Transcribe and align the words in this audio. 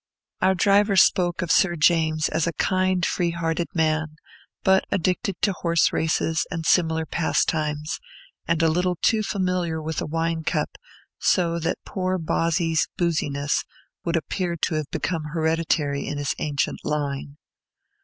Our 0.41 0.55
driver 0.55 0.95
spoke 0.95 1.43
of 1.43 1.51
Sir 1.51 1.75
James 1.75 2.27
as 2.27 2.47
a 2.47 2.53
kind, 2.53 3.05
free 3.05 3.29
hearted 3.29 3.67
man, 3.75 4.15
but 4.63 4.83
addicted 4.89 5.39
to 5.43 5.53
horse 5.53 5.93
races 5.93 6.43
and 6.49 6.65
similar 6.65 7.05
pastimes, 7.05 7.99
and 8.47 8.63
a 8.63 8.67
little 8.67 8.95
too 8.95 9.21
familiar 9.21 9.79
with 9.79 9.97
the 9.97 10.07
wine 10.07 10.43
cup; 10.43 10.79
so 11.19 11.59
that 11.59 11.85
poor 11.85 12.17
Bozzy's 12.17 12.87
booziness 12.97 13.63
would 14.03 14.15
appear 14.15 14.55
to 14.63 14.73
have 14.73 14.89
become 14.89 15.25
hereditary 15.35 16.07
in 16.07 16.17
his 16.17 16.33
ancient 16.39 16.79
line. 16.83 17.37